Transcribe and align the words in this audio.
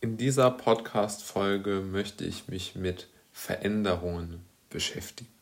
In 0.00 0.16
dieser 0.16 0.52
Podcast-Folge 0.52 1.80
möchte 1.80 2.24
ich 2.24 2.46
mich 2.46 2.76
mit 2.76 3.08
Veränderungen 3.32 4.44
beschäftigen. 4.70 5.32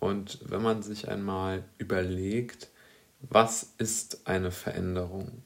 Und 0.00 0.40
wenn 0.50 0.62
man 0.62 0.82
sich 0.82 1.08
einmal 1.08 1.62
überlegt, 1.78 2.70
was 3.20 3.72
ist 3.78 4.26
eine 4.26 4.50
Veränderung? 4.50 5.44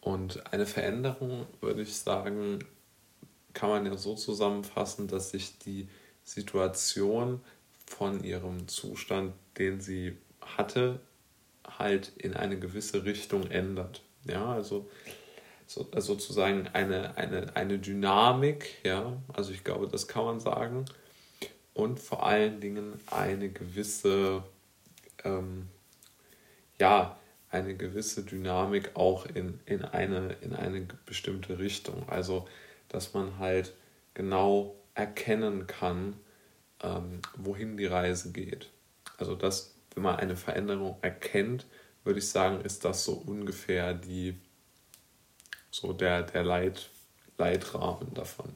Und 0.00 0.50
eine 0.50 0.64
Veränderung, 0.64 1.46
würde 1.60 1.82
ich 1.82 1.94
sagen, 1.94 2.60
kann 3.52 3.68
man 3.68 3.84
ja 3.84 3.98
so 3.98 4.14
zusammenfassen, 4.14 5.08
dass 5.08 5.32
sich 5.32 5.58
die 5.58 5.90
Situation 6.24 7.42
von 7.84 8.24
ihrem 8.24 8.66
Zustand, 8.66 9.34
den 9.58 9.82
sie 9.82 10.16
hatte, 10.40 11.00
halt 11.66 12.12
in 12.16 12.32
eine 12.32 12.58
gewisse 12.58 13.04
Richtung 13.04 13.50
ändert. 13.50 14.00
Ja, 14.24 14.52
also 14.52 14.88
so, 15.68 15.86
also 15.92 16.14
sozusagen 16.14 16.66
eine, 16.72 17.16
eine, 17.18 17.54
eine 17.54 17.78
Dynamik, 17.78 18.82
ja, 18.84 19.12
also 19.34 19.52
ich 19.52 19.64
glaube, 19.64 19.86
das 19.86 20.08
kann 20.08 20.24
man 20.24 20.40
sagen. 20.40 20.86
Und 21.74 22.00
vor 22.00 22.24
allen 22.24 22.58
Dingen 22.58 22.98
eine 23.06 23.50
gewisse, 23.50 24.42
ähm, 25.24 25.68
ja, 26.80 27.18
eine 27.50 27.76
gewisse 27.76 28.24
Dynamik 28.24 28.92
auch 28.94 29.26
in, 29.26 29.60
in, 29.66 29.84
eine, 29.84 30.36
in 30.40 30.54
eine 30.54 30.88
bestimmte 31.04 31.58
Richtung. 31.58 32.08
Also, 32.08 32.48
dass 32.88 33.12
man 33.12 33.38
halt 33.38 33.74
genau 34.14 34.74
erkennen 34.94 35.66
kann, 35.66 36.14
ähm, 36.82 37.20
wohin 37.36 37.76
die 37.76 37.86
Reise 37.86 38.32
geht. 38.32 38.70
Also, 39.18 39.34
dass, 39.34 39.74
wenn 39.94 40.02
man 40.02 40.16
eine 40.16 40.34
Veränderung 40.34 40.96
erkennt, 41.02 41.66
würde 42.04 42.20
ich 42.20 42.28
sagen, 42.28 42.62
ist 42.62 42.86
das 42.86 43.04
so 43.04 43.12
ungefähr 43.12 43.92
die, 43.92 44.34
so 45.78 45.92
der, 45.92 46.22
der 46.22 46.44
Leit, 46.44 46.90
Leitrahmen 47.36 48.14
davon. 48.14 48.52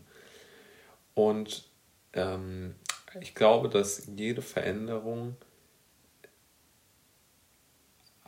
Und 1.14 1.64
ähm, 2.12 2.74
ich 3.20 3.34
glaube, 3.34 3.68
dass 3.68 4.06
jede 4.16 4.42
Veränderung 4.42 5.36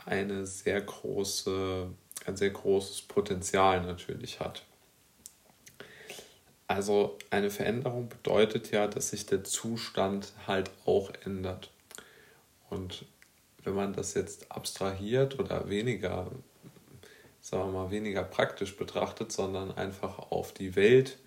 eine 0.05 0.45
sehr 0.45 0.81
große, 0.81 1.89
ein 2.25 2.37
sehr 2.37 2.51
großes 2.51 3.03
Potenzial 3.03 3.81
natürlich 3.81 4.39
hat. 4.39 4.63
Also 6.67 7.17
eine 7.29 7.49
Veränderung 7.49 8.09
bedeutet 8.09 8.71
ja, 8.71 8.87
dass 8.87 9.09
sich 9.09 9.25
der 9.25 9.43
Zustand 9.43 10.33
halt 10.47 10.71
auch 10.85 11.11
ändert. 11.23 11.69
Und 12.69 13.05
wenn 13.63 13.75
man 13.75 13.93
das 13.93 14.13
jetzt 14.13 14.51
abstrahiert 14.51 15.39
oder 15.39 15.69
weniger, 15.69 16.31
sagen 17.45 17.71
wir 17.71 17.83
mal, 17.83 17.91
weniger 17.91 18.23
praktisch 18.23 18.75
betrachtet, 18.75 19.31
sondern 19.31 19.71
einfach 19.71 20.17
auf 20.31 20.51
die 20.51 20.75
Welt 20.75 21.19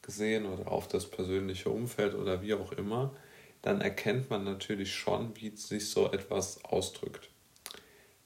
gesehen 0.00 0.46
oder 0.46 0.70
auf 0.70 0.86
das 0.86 1.10
persönliche 1.10 1.70
Umfeld 1.70 2.14
oder 2.14 2.40
wie 2.40 2.54
auch 2.54 2.70
immer, 2.70 3.16
dann 3.62 3.80
erkennt 3.80 4.30
man 4.30 4.44
natürlich 4.44 4.94
schon, 4.94 5.34
wie 5.34 5.56
sich 5.56 5.90
so 5.90 6.12
etwas 6.12 6.64
ausdrückt. 6.64 7.30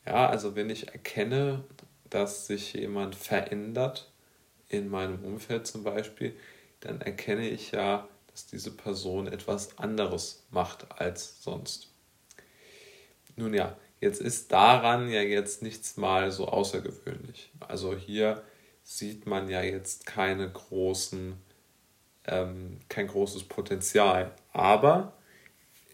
Ja, 0.04 0.28
also 0.28 0.54
wenn 0.54 0.68
ich 0.68 0.88
erkenne, 0.88 1.64
dass 2.10 2.46
sich 2.46 2.74
jemand 2.74 3.14
verändert, 3.14 4.12
in 4.68 4.90
meinem 4.90 5.24
Umfeld 5.24 5.66
zum 5.66 5.82
Beispiel, 5.82 6.36
dann 6.80 7.00
erkenne 7.00 7.48
ich 7.48 7.70
ja, 7.70 8.06
dass 8.26 8.48
diese 8.48 8.70
Person 8.70 9.26
etwas 9.26 9.78
anderes 9.78 10.44
macht 10.50 10.86
als 11.00 11.42
sonst. 11.42 11.88
Nun 13.36 13.54
ja, 13.54 13.78
jetzt 14.00 14.20
ist 14.20 14.52
daran 14.52 15.08
ja 15.08 15.20
jetzt 15.20 15.62
nichts 15.62 15.96
mal 15.96 16.30
so 16.30 16.48
außergewöhnlich. 16.48 17.52
Also 17.60 17.94
hier 17.94 18.42
sieht 18.82 19.26
man 19.26 19.48
ja 19.48 19.62
jetzt 19.62 20.06
keine 20.06 20.50
großen, 20.50 21.36
ähm, 22.26 22.80
kein 22.88 23.06
großes 23.06 23.44
Potenzial. 23.44 24.32
Aber 24.52 25.12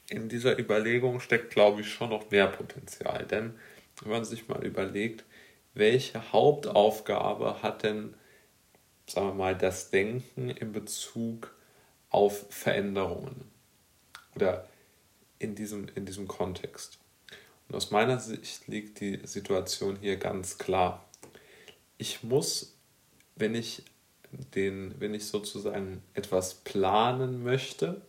in 0.08 0.28
dieser 0.28 0.58
Überlegung 0.58 1.20
steckt, 1.20 1.50
glaube 1.50 1.80
ich, 1.80 1.92
schon 1.92 2.10
noch 2.10 2.30
mehr 2.30 2.46
Potenzial. 2.46 3.26
Denn 3.26 3.58
wenn 4.00 4.12
man 4.12 4.24
sich 4.24 4.48
mal 4.48 4.64
überlegt, 4.64 5.24
welche 5.74 6.32
Hauptaufgabe 6.32 7.62
hat 7.62 7.82
denn, 7.82 8.14
sagen 9.06 9.28
wir 9.28 9.34
mal, 9.34 9.56
das 9.56 9.90
Denken 9.90 10.48
in 10.48 10.72
Bezug 10.72 11.54
auf 12.08 12.46
Veränderungen 12.50 13.50
oder 14.34 14.68
in 15.38 15.54
diesem, 15.54 15.88
in 15.94 16.06
diesem 16.06 16.28
Kontext? 16.28 16.98
Und 17.68 17.74
aus 17.74 17.90
meiner 17.90 18.18
Sicht 18.18 18.68
liegt 18.68 19.00
die 19.00 19.20
Situation 19.24 19.96
hier 20.00 20.16
ganz 20.16 20.58
klar. 20.58 21.04
Ich 21.98 22.22
muss, 22.22 22.76
wenn 23.34 23.54
ich 23.54 23.82
den, 24.54 24.94
wenn 24.98 25.14
ich 25.14 25.26
sozusagen 25.26 26.02
etwas 26.14 26.54
planen 26.54 27.42
möchte, 27.42 28.02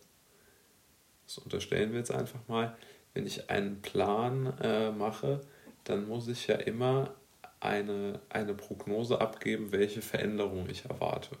das 1.26 1.38
unterstellen 1.38 1.92
wir 1.92 1.98
jetzt 1.98 2.10
einfach 2.10 2.40
mal, 2.48 2.76
wenn 3.14 3.26
ich 3.26 3.50
einen 3.50 3.82
Plan 3.82 4.58
äh, 4.60 4.90
mache, 4.90 5.40
dann 5.84 6.06
muss 6.06 6.28
ich 6.28 6.46
ja 6.46 6.56
immer 6.56 7.14
eine, 7.60 8.20
eine 8.28 8.54
Prognose 8.54 9.20
abgeben, 9.20 9.72
welche 9.72 10.02
Veränderungen 10.02 10.70
ich 10.70 10.84
erwarte. 10.84 11.36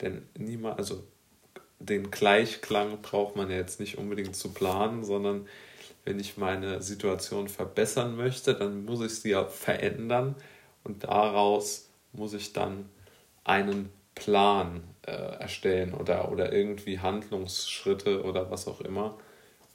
Denn 0.00 0.28
niemand, 0.36 0.78
also 0.78 1.04
den 1.78 2.10
Gleichklang 2.10 3.00
braucht 3.02 3.36
man 3.36 3.50
ja 3.50 3.56
jetzt 3.56 3.80
nicht 3.80 3.98
unbedingt 3.98 4.34
zu 4.34 4.52
planen, 4.52 5.04
sondern 5.04 5.46
wenn 6.08 6.18
ich 6.18 6.38
meine 6.38 6.80
Situation 6.80 7.48
verbessern 7.48 8.16
möchte, 8.16 8.54
dann 8.54 8.86
muss 8.86 9.02
ich 9.02 9.20
sie 9.20 9.30
ja 9.30 9.44
verändern 9.44 10.36
und 10.82 11.04
daraus 11.04 11.90
muss 12.12 12.32
ich 12.32 12.54
dann 12.54 12.88
einen 13.44 13.90
Plan 14.14 14.82
äh, 15.02 15.10
erstellen 15.12 15.92
oder, 15.92 16.32
oder 16.32 16.50
irgendwie 16.50 17.00
Handlungsschritte 17.00 18.24
oder 18.24 18.50
was 18.50 18.66
auch 18.68 18.80
immer, 18.80 19.18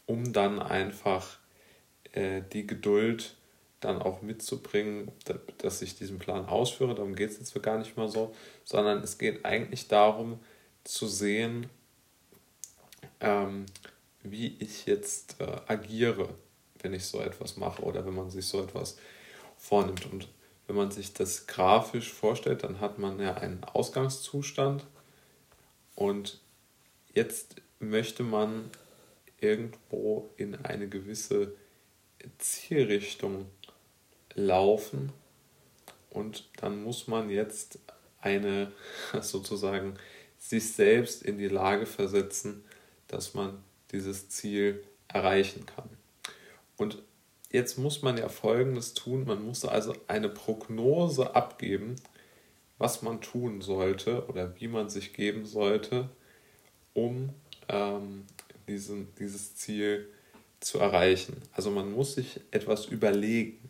um 0.07 0.33
dann 0.33 0.59
einfach 0.59 1.37
äh, 2.13 2.41
die 2.51 2.65
Geduld 2.65 3.35
dann 3.79 4.01
auch 4.01 4.23
mitzubringen, 4.23 5.11
dass 5.59 5.83
ich 5.83 5.95
diesen 5.99 6.17
Plan 6.17 6.47
ausführe. 6.47 6.95
Darum 6.95 7.13
geht 7.13 7.29
es 7.29 7.37
jetzt 7.37 7.61
gar 7.61 7.77
nicht 7.77 7.95
mal 7.95 8.09
so, 8.09 8.33
sondern 8.63 9.03
es 9.03 9.19
geht 9.19 9.45
eigentlich 9.45 9.87
darum 9.87 10.39
zu 10.83 11.05
sehen, 11.05 11.69
ähm, 13.19 13.67
wie 14.23 14.55
ich 14.59 14.85
jetzt 14.85 15.35
äh, 15.39 15.59
agiere, 15.67 16.29
wenn 16.81 16.93
ich 16.93 17.05
so 17.05 17.19
etwas 17.19 17.57
mache 17.57 17.81
oder 17.83 18.05
wenn 18.05 18.15
man 18.15 18.29
sich 18.29 18.45
so 18.47 18.61
etwas 18.61 18.97
vornimmt. 19.57 20.11
Und 20.11 20.27
wenn 20.67 20.75
man 20.75 20.91
sich 20.91 21.13
das 21.13 21.47
grafisch 21.47 22.11
vorstellt, 22.11 22.63
dann 22.63 22.79
hat 22.79 22.99
man 22.99 23.19
ja 23.19 23.35
einen 23.35 23.63
Ausgangszustand 23.63 24.85
und 25.95 26.39
jetzt 27.13 27.55
möchte 27.79 28.23
man 28.23 28.69
irgendwo 29.39 30.29
in 30.37 30.55
eine 30.63 30.87
gewisse 30.87 31.53
Zielrichtung 32.37 33.45
laufen 34.35 35.11
und 36.09 36.49
dann 36.57 36.83
muss 36.83 37.07
man 37.07 37.29
jetzt 37.29 37.79
eine 38.21 38.71
sozusagen 39.21 39.95
sich 40.39 40.73
selbst 40.73 41.23
in 41.23 41.37
die 41.37 41.47
Lage 41.47 41.85
versetzen, 41.85 42.63
dass 43.07 43.33
man 43.33 43.63
dieses 43.93 44.29
Ziel 44.29 44.83
erreichen 45.07 45.65
kann. 45.65 45.89
Und 46.75 47.01
jetzt 47.51 47.77
muss 47.77 48.01
man 48.01 48.17
ja 48.17 48.27
Folgendes 48.27 48.93
tun, 48.93 49.25
man 49.25 49.45
muss 49.45 49.63
also 49.63 49.95
eine 50.07 50.27
Prognose 50.27 51.35
abgeben, 51.35 51.95
was 52.77 53.01
man 53.01 53.21
tun 53.21 53.61
sollte 53.61 54.27
oder 54.27 54.59
wie 54.59 54.67
man 54.67 54.89
sich 54.89 55.13
geben 55.13 55.45
sollte, 55.45 56.09
um 56.93 57.29
ähm, 57.69 58.25
diesen, 58.67 59.07
dieses 59.19 59.55
Ziel 59.55 60.09
zu 60.59 60.79
erreichen. 60.79 61.37
Also 61.51 61.71
man 61.71 61.91
muss 61.91 62.15
sich 62.15 62.41
etwas 62.51 62.85
überlegen. 62.85 63.69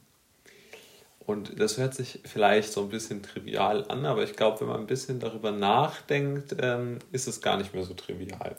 Und 1.25 1.59
das 1.59 1.78
hört 1.78 1.94
sich 1.94 2.19
vielleicht 2.25 2.72
so 2.73 2.81
ein 2.81 2.90
bisschen 2.90 3.23
trivial 3.23 3.85
an, 3.88 4.05
aber 4.05 4.23
ich 4.23 4.35
glaube, 4.35 4.61
wenn 4.61 4.67
man 4.67 4.81
ein 4.81 4.87
bisschen 4.87 5.20
darüber 5.20 5.52
nachdenkt, 5.52 6.55
ähm, 6.59 6.99
ist 7.11 7.28
es 7.28 7.41
gar 7.41 7.58
nicht 7.58 7.73
mehr 7.73 7.84
so 7.84 7.93
trivial. 7.93 8.58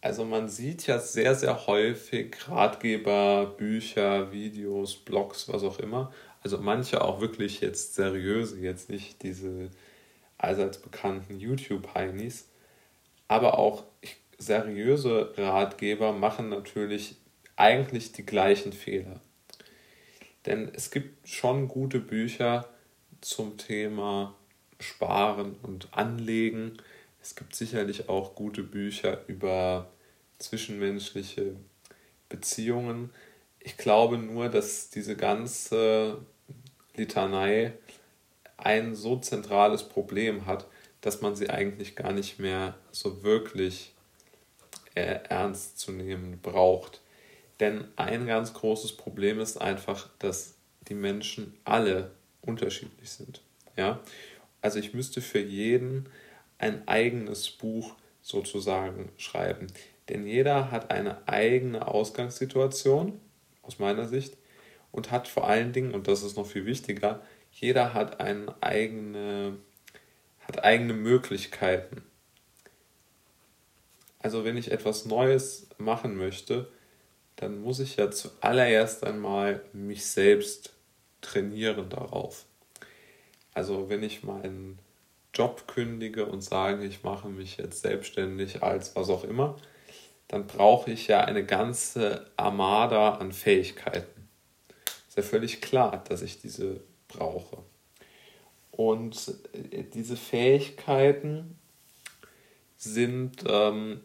Also 0.00 0.24
man 0.24 0.48
sieht 0.48 0.86
ja 0.86 0.98
sehr, 1.00 1.34
sehr 1.34 1.66
häufig 1.66 2.36
Ratgeber, 2.48 3.46
Bücher, 3.56 4.30
Videos, 4.32 4.96
Blogs, 4.96 5.48
was 5.48 5.64
auch 5.64 5.80
immer. 5.80 6.12
Also 6.42 6.58
manche 6.58 7.02
auch 7.02 7.20
wirklich 7.20 7.60
jetzt 7.60 7.94
seriöse, 7.94 8.60
jetzt 8.60 8.90
nicht 8.90 9.22
diese 9.22 9.70
allseits 10.38 10.78
bekannten 10.78 11.40
YouTube-Heinis. 11.40 12.48
Aber 13.26 13.58
auch 13.58 13.84
seriöse 14.38 15.34
Ratgeber 15.36 16.12
machen 16.12 16.48
natürlich 16.48 17.16
eigentlich 17.56 18.12
die 18.12 18.24
gleichen 18.24 18.72
Fehler. 18.72 19.20
Denn 20.46 20.70
es 20.72 20.92
gibt 20.92 21.28
schon 21.28 21.66
gute 21.66 21.98
Bücher 21.98 22.68
zum 23.20 23.58
Thema 23.58 24.36
Sparen 24.78 25.56
und 25.62 25.88
Anlegen 25.92 26.78
es 27.22 27.34
gibt 27.34 27.54
sicherlich 27.54 28.08
auch 28.08 28.34
gute 28.34 28.62
Bücher 28.62 29.20
über 29.26 29.90
zwischenmenschliche 30.38 31.56
Beziehungen. 32.28 33.10
Ich 33.60 33.76
glaube 33.76 34.18
nur, 34.18 34.48
dass 34.48 34.90
diese 34.90 35.16
ganze 35.16 36.18
Litanei 36.96 37.72
ein 38.56 38.94
so 38.94 39.18
zentrales 39.18 39.84
Problem 39.84 40.46
hat, 40.46 40.66
dass 41.00 41.20
man 41.20 41.36
sie 41.36 41.48
eigentlich 41.50 41.96
gar 41.96 42.12
nicht 42.12 42.38
mehr 42.38 42.76
so 42.90 43.22
wirklich 43.22 43.92
äh, 44.94 45.20
ernst 45.28 45.78
zu 45.78 45.92
nehmen 45.92 46.40
braucht. 46.42 47.00
Denn 47.60 47.84
ein 47.96 48.26
ganz 48.26 48.52
großes 48.52 48.96
Problem 48.96 49.40
ist 49.40 49.60
einfach, 49.60 50.08
dass 50.18 50.54
die 50.88 50.94
Menschen 50.94 51.56
alle 51.64 52.12
unterschiedlich 52.42 53.10
sind. 53.10 53.42
Ja? 53.76 54.00
Also 54.60 54.78
ich 54.78 54.94
müsste 54.94 55.20
für 55.20 55.40
jeden 55.40 56.08
ein 56.58 56.86
eigenes 56.86 57.50
Buch 57.50 57.94
sozusagen 58.20 59.10
schreiben. 59.16 59.68
Denn 60.08 60.26
jeder 60.26 60.70
hat 60.70 60.90
eine 60.90 61.26
eigene 61.28 61.86
Ausgangssituation, 61.88 63.20
aus 63.62 63.78
meiner 63.78 64.08
Sicht, 64.08 64.36
und 64.90 65.10
hat 65.10 65.28
vor 65.28 65.48
allen 65.48 65.72
Dingen, 65.72 65.94
und 65.94 66.08
das 66.08 66.22
ist 66.22 66.36
noch 66.36 66.46
viel 66.46 66.66
wichtiger, 66.66 67.22
jeder 67.52 67.94
hat 67.94 68.20
eine 68.20 68.54
eigene, 68.62 69.58
hat 70.40 70.64
eigene 70.64 70.94
Möglichkeiten. 70.94 72.02
Also 74.20 74.44
wenn 74.44 74.56
ich 74.56 74.72
etwas 74.72 75.04
Neues 75.04 75.68
machen 75.78 76.16
möchte, 76.16 76.68
dann 77.36 77.60
muss 77.60 77.78
ich 77.78 77.96
ja 77.96 78.10
zuallererst 78.10 79.04
einmal 79.04 79.62
mich 79.72 80.06
selbst 80.06 80.72
trainieren 81.20 81.88
darauf. 81.88 82.46
Also 83.54 83.88
wenn 83.88 84.02
ich 84.02 84.24
meinen 84.24 84.78
Job 85.38 85.68
kündige 85.68 86.26
und 86.26 86.42
sage, 86.42 86.84
ich 86.84 87.04
mache 87.04 87.28
mich 87.28 87.58
jetzt 87.58 87.82
selbstständig 87.82 88.64
als 88.64 88.96
was 88.96 89.08
auch 89.08 89.22
immer, 89.22 89.56
dann 90.26 90.48
brauche 90.48 90.90
ich 90.90 91.06
ja 91.06 91.20
eine 91.20 91.46
ganze 91.46 92.28
Armada 92.36 93.14
an 93.14 93.30
Fähigkeiten. 93.30 94.28
Ist 95.08 95.16
ja 95.16 95.22
völlig 95.22 95.60
klar, 95.60 96.02
dass 96.08 96.22
ich 96.22 96.40
diese 96.40 96.80
brauche. 97.06 97.58
Und 98.72 99.32
äh, 99.70 99.84
diese 99.84 100.16
Fähigkeiten 100.16 101.56
sind, 102.76 103.44
ähm, 103.48 104.00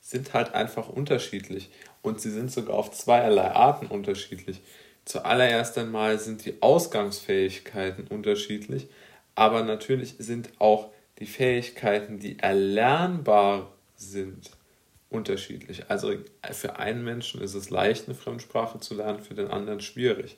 sind 0.00 0.32
halt 0.32 0.54
einfach 0.54 0.88
unterschiedlich. 0.88 1.70
Und 2.00 2.20
sie 2.22 2.30
sind 2.30 2.50
sogar 2.50 2.76
auf 2.76 2.90
zweierlei 2.92 3.50
Arten 3.52 3.86
unterschiedlich. 3.86 4.62
Zuallererst 5.04 5.76
einmal 5.76 6.18
sind 6.18 6.46
die 6.46 6.62
Ausgangsfähigkeiten 6.62 8.06
unterschiedlich, 8.06 8.88
aber 9.34 9.62
natürlich 9.62 10.16
sind 10.18 10.50
auch 10.58 10.90
die 11.18 11.26
Fähigkeiten, 11.26 12.18
die 12.18 12.38
erlernbar 12.38 13.72
sind, 13.96 14.50
unterschiedlich. 15.10 15.90
Also 15.90 16.12
für 16.52 16.76
einen 16.76 17.04
Menschen 17.04 17.40
ist 17.40 17.54
es 17.54 17.70
leicht, 17.70 18.06
eine 18.06 18.16
Fremdsprache 18.16 18.80
zu 18.80 18.94
lernen, 18.94 19.20
für 19.20 19.34
den 19.34 19.48
anderen 19.48 19.80
schwierig. 19.80 20.36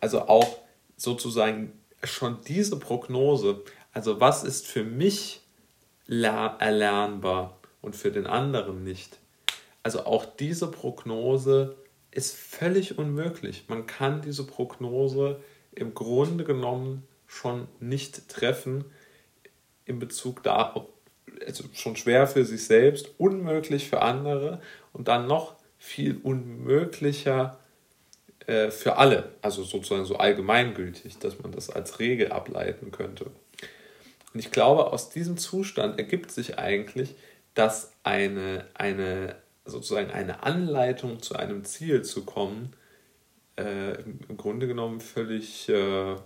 Also 0.00 0.22
auch 0.22 0.58
sozusagen 0.96 1.72
schon 2.02 2.38
diese 2.46 2.78
Prognose, 2.78 3.62
also 3.92 4.18
was 4.18 4.42
ist 4.42 4.66
für 4.66 4.82
mich 4.82 5.40
erlernbar 6.08 7.58
und 7.80 7.94
für 7.94 8.10
den 8.10 8.26
anderen 8.26 8.82
nicht. 8.82 9.18
Also 9.84 10.04
auch 10.04 10.24
diese 10.24 10.70
Prognose 10.70 11.76
ist 12.10 12.36
völlig 12.36 12.98
unmöglich. 12.98 13.64
Man 13.68 13.86
kann 13.86 14.20
diese 14.20 14.46
Prognose 14.46 15.40
im 15.72 15.94
Grunde 15.94 16.44
genommen 16.44 17.06
schon 17.32 17.66
nicht 17.80 18.28
treffen 18.28 18.84
in 19.86 19.98
Bezug 19.98 20.42
darauf, 20.42 20.88
also 21.46 21.64
schon 21.72 21.96
schwer 21.96 22.26
für 22.26 22.44
sich 22.44 22.66
selbst, 22.66 23.10
unmöglich 23.18 23.88
für 23.88 24.02
andere 24.02 24.60
und 24.92 25.08
dann 25.08 25.26
noch 25.26 25.56
viel 25.78 26.18
unmöglicher 26.22 27.58
äh, 28.46 28.70
für 28.70 28.96
alle, 28.96 29.32
also 29.40 29.64
sozusagen 29.64 30.04
so 30.04 30.16
allgemeingültig, 30.16 31.18
dass 31.18 31.40
man 31.40 31.52
das 31.52 31.70
als 31.70 31.98
Regel 31.98 32.30
ableiten 32.30 32.90
könnte. 32.90 33.24
Und 34.34 34.40
ich 34.40 34.50
glaube, 34.50 34.92
aus 34.92 35.08
diesem 35.08 35.38
Zustand 35.38 35.98
ergibt 35.98 36.30
sich 36.30 36.58
eigentlich, 36.58 37.14
dass 37.54 37.92
eine, 38.02 38.66
eine 38.74 39.36
sozusagen 39.64 40.10
eine 40.10 40.42
Anleitung 40.42 41.22
zu 41.22 41.34
einem 41.36 41.64
Ziel 41.64 42.02
zu 42.02 42.24
kommen, 42.24 42.74
äh, 43.56 43.94
im 44.02 44.36
Grunde 44.36 44.66
genommen 44.66 45.00
völlig 45.00 45.68
äh, 45.70 46.16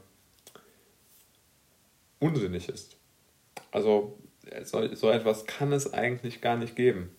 unsinnig 2.18 2.68
ist. 2.68 2.96
Also 3.70 4.18
so, 4.64 4.94
so 4.94 5.10
etwas 5.10 5.46
kann 5.46 5.72
es 5.72 5.92
eigentlich 5.92 6.40
gar 6.40 6.56
nicht 6.56 6.76
geben. 6.76 7.14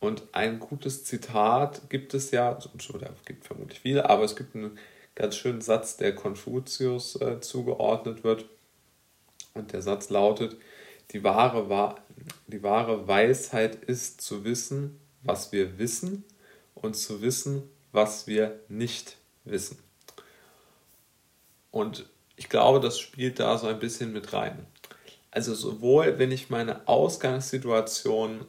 Und 0.00 0.22
ein 0.32 0.60
gutes 0.60 1.04
Zitat 1.04 1.88
gibt 1.88 2.14
es 2.14 2.30
ja, 2.30 2.58
oder 2.92 3.14
gibt 3.24 3.46
vermutlich 3.46 3.80
viele, 3.80 4.08
aber 4.08 4.24
es 4.24 4.36
gibt 4.36 4.54
einen 4.54 4.78
ganz 5.14 5.36
schönen 5.36 5.62
Satz, 5.62 5.96
der 5.96 6.14
Konfuzius 6.14 7.16
äh, 7.20 7.40
zugeordnet 7.40 8.22
wird. 8.22 8.44
Und 9.54 9.72
der 9.72 9.82
Satz 9.82 10.10
lautet, 10.10 10.56
die 11.12 11.24
wahre, 11.24 11.96
die 12.48 12.62
wahre 12.62 13.08
Weisheit 13.08 13.76
ist 13.76 14.20
zu 14.20 14.44
wissen, 14.44 15.00
was 15.22 15.52
wir 15.52 15.78
wissen 15.78 16.24
und 16.74 16.96
zu 16.96 17.22
wissen, 17.22 17.62
was 17.92 18.26
wir 18.26 18.60
nicht 18.68 19.16
wissen. 19.44 19.78
Und 21.70 22.08
ich 22.36 22.48
glaube, 22.48 22.80
das 22.80 22.98
spielt 22.98 23.38
da 23.40 23.58
so 23.58 23.66
ein 23.66 23.78
bisschen 23.78 24.12
mit 24.12 24.32
rein. 24.32 24.66
Also 25.30 25.54
sowohl, 25.54 26.18
wenn 26.18 26.30
ich 26.30 26.50
meine 26.50 26.86
Ausgangssituation 26.86 28.44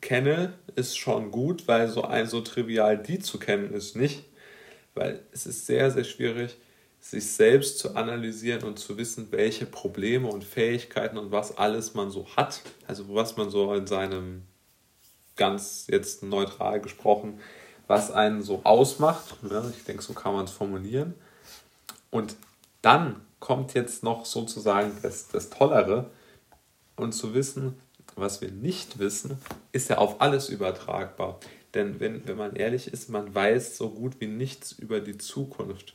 kenne, 0.00 0.52
ist 0.76 0.98
schon 0.98 1.30
gut, 1.30 1.66
weil 1.66 1.88
so 1.88 2.02
ein 2.02 2.26
so 2.26 2.40
trivial 2.42 2.98
die 2.98 3.18
zu 3.18 3.38
kennen 3.38 3.72
ist 3.72 3.96
nicht, 3.96 4.24
weil 4.94 5.20
es 5.32 5.46
ist 5.46 5.66
sehr, 5.66 5.90
sehr 5.90 6.04
schwierig, 6.04 6.56
sich 7.00 7.32
selbst 7.32 7.78
zu 7.78 7.96
analysieren 7.96 8.62
und 8.62 8.78
zu 8.78 8.96
wissen, 8.96 9.28
welche 9.30 9.66
Probleme 9.66 10.28
und 10.28 10.44
Fähigkeiten 10.44 11.18
und 11.18 11.32
was 11.32 11.56
alles 11.56 11.94
man 11.94 12.10
so 12.10 12.26
hat, 12.36 12.60
also 12.86 13.14
was 13.14 13.36
man 13.36 13.50
so 13.50 13.72
in 13.74 13.86
seinem 13.86 14.42
ganz 15.36 15.86
jetzt 15.88 16.22
neutral 16.22 16.80
gesprochen, 16.80 17.40
was 17.86 18.10
einen 18.10 18.42
so 18.42 18.60
ausmacht. 18.64 19.42
Ne? 19.42 19.72
Ich 19.76 19.84
denke, 19.84 20.02
so 20.02 20.12
kann 20.12 20.34
man 20.34 20.44
es 20.44 20.50
formulieren. 20.50 21.14
Und 22.10 22.36
dann 22.84 23.20
kommt 23.40 23.74
jetzt 23.74 24.02
noch 24.02 24.26
sozusagen 24.26 24.92
das, 25.02 25.28
das 25.28 25.50
Tollere 25.50 26.10
und 26.96 27.12
zu 27.12 27.34
wissen, 27.34 27.80
was 28.16 28.40
wir 28.40 28.50
nicht 28.50 28.98
wissen, 28.98 29.38
ist 29.72 29.90
ja 29.90 29.98
auf 29.98 30.20
alles 30.20 30.48
übertragbar. 30.48 31.40
Denn 31.74 31.98
wenn, 31.98 32.26
wenn 32.28 32.36
man 32.36 32.54
ehrlich 32.54 32.92
ist, 32.92 33.08
man 33.08 33.34
weiß 33.34 33.76
so 33.76 33.90
gut 33.90 34.20
wie 34.20 34.28
nichts 34.28 34.72
über 34.72 35.00
die 35.00 35.18
Zukunft. 35.18 35.94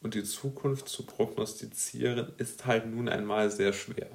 Und 0.00 0.14
die 0.14 0.22
Zukunft 0.22 0.88
zu 0.88 1.04
prognostizieren 1.04 2.32
ist 2.38 2.66
halt 2.66 2.86
nun 2.86 3.08
einmal 3.08 3.50
sehr 3.50 3.72
schwer. 3.72 4.08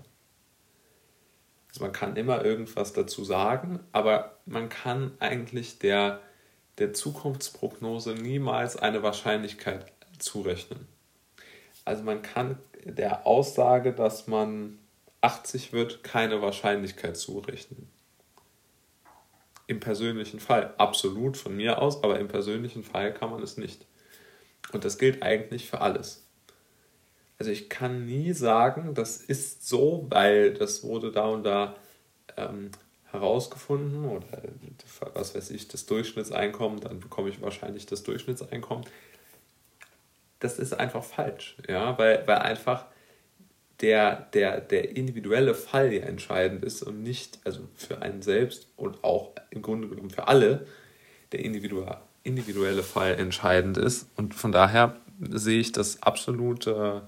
Also 1.69 1.83
man 1.83 1.91
kann 1.91 2.15
immer 2.15 2.45
irgendwas 2.45 2.93
dazu 2.93 3.25
sagen, 3.25 3.79
aber 3.91 4.37
man 4.45 4.69
kann 4.69 5.11
eigentlich 5.19 5.79
der, 5.79 6.21
der 6.77 6.93
Zukunftsprognose 6.93 8.13
niemals 8.13 8.77
eine 8.77 9.03
Wahrscheinlichkeit 9.03 9.91
zurechnen. 10.19 10.87
Also 11.85 12.03
man 12.03 12.21
kann 12.21 12.57
der 12.83 13.25
Aussage, 13.25 13.93
dass 13.93 14.27
man 14.27 14.79
80 15.21 15.73
wird, 15.73 16.03
keine 16.03 16.41
Wahrscheinlichkeit 16.41 17.17
zurechnen. 17.17 17.89
Im 19.67 19.79
persönlichen 19.79 20.39
Fall 20.39 20.73
absolut 20.77 21.37
von 21.37 21.55
mir 21.55 21.81
aus, 21.81 22.03
aber 22.03 22.19
im 22.19 22.27
persönlichen 22.27 22.83
Fall 22.83 23.13
kann 23.13 23.29
man 23.29 23.41
es 23.41 23.57
nicht. 23.57 23.85
Und 24.73 24.83
das 24.85 24.97
gilt 24.97 25.23
eigentlich 25.23 25.69
für 25.69 25.81
alles. 25.81 26.25
Also 27.37 27.51
ich 27.51 27.69
kann 27.69 28.05
nie 28.05 28.33
sagen, 28.33 28.93
das 28.93 29.17
ist 29.17 29.67
so, 29.67 30.05
weil 30.09 30.53
das 30.53 30.83
wurde 30.83 31.11
da 31.11 31.25
und 31.25 31.43
da 31.43 31.75
ähm, 32.37 32.69
herausgefunden 33.05 34.05
oder 34.05 34.27
was 35.13 35.35
weiß 35.35 35.49
ich, 35.51 35.67
das 35.67 35.85
Durchschnittseinkommen, 35.85 36.79
dann 36.79 36.99
bekomme 36.99 37.29
ich 37.29 37.41
wahrscheinlich 37.41 37.85
das 37.85 38.03
Durchschnittseinkommen. 38.03 38.85
Das 40.41 40.59
ist 40.59 40.73
einfach 40.73 41.03
falsch, 41.03 41.55
ja, 41.69 41.97
weil, 41.97 42.23
weil 42.27 42.39
einfach 42.39 42.85
der, 43.81 44.27
der, 44.33 44.61
der 44.61 44.95
individuelle 44.95 45.55
Fall 45.55 45.93
ja 45.93 46.03
entscheidend 46.03 46.63
ist 46.63 46.83
und 46.83 47.01
nicht, 47.01 47.39
also 47.43 47.61
für 47.75 48.01
einen 48.01 48.21
selbst 48.21 48.67
und 48.75 49.03
auch 49.03 49.31
im 49.49 49.61
Grunde 49.61 49.87
genommen 49.87 50.09
für 50.09 50.27
alle, 50.27 50.67
der 51.31 51.39
individuelle 51.39 52.83
Fall 52.83 53.15
entscheidend 53.15 53.77
ist. 53.77 54.07
Und 54.17 54.35
von 54.35 54.51
daher 54.51 54.97
sehe 55.29 55.59
ich 55.59 55.71
das 55.71 56.03
absolut 56.03 56.67
äh, 56.67 57.01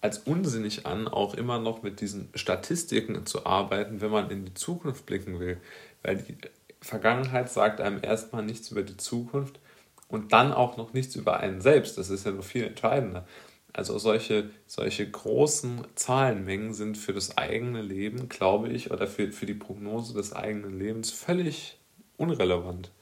als 0.00 0.18
unsinnig 0.18 0.86
an, 0.86 1.08
auch 1.08 1.34
immer 1.34 1.58
noch 1.58 1.82
mit 1.82 2.00
diesen 2.00 2.28
Statistiken 2.34 3.26
zu 3.26 3.46
arbeiten, 3.46 4.00
wenn 4.00 4.10
man 4.10 4.30
in 4.30 4.44
die 4.44 4.54
Zukunft 4.54 5.06
blicken 5.06 5.40
will. 5.40 5.58
Weil 6.02 6.18
die 6.18 6.36
Vergangenheit 6.80 7.50
sagt 7.50 7.80
einem 7.80 8.00
erstmal 8.02 8.42
nichts 8.42 8.70
über 8.70 8.82
die 8.82 8.96
Zukunft 8.96 9.58
und 10.08 10.32
dann 10.32 10.52
auch 10.52 10.76
noch 10.76 10.92
nichts 10.92 11.16
über 11.16 11.40
einen 11.40 11.60
selbst. 11.60 11.98
Das 11.98 12.10
ist 12.10 12.26
ja 12.26 12.32
noch 12.32 12.44
viel 12.44 12.64
entscheidender. 12.64 13.26
Also 13.72 13.98
solche, 13.98 14.50
solche 14.66 15.10
großen 15.10 15.84
Zahlenmengen 15.96 16.74
sind 16.74 16.96
für 16.96 17.12
das 17.12 17.36
eigene 17.36 17.82
Leben, 17.82 18.28
glaube 18.28 18.68
ich, 18.68 18.92
oder 18.92 19.08
für, 19.08 19.32
für 19.32 19.46
die 19.46 19.54
Prognose 19.54 20.14
des 20.14 20.32
eigenen 20.32 20.78
Lebens 20.78 21.10
völlig 21.10 21.78
unrelevant. 22.16 22.92